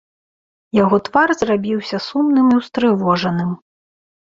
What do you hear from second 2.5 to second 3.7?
і ўстрывожаным.